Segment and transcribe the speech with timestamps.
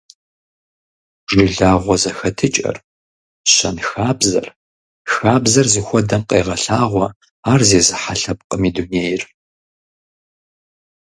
[1.31, 2.77] Жылагъуэ зэхэтыкӀэр,
[3.53, 4.45] щэнхабзэр,
[5.13, 7.07] хабзэр зыхуэдэм къегъэлъагъуэ
[7.51, 9.21] ар зезыхьэ лъэпкъым и дунейр.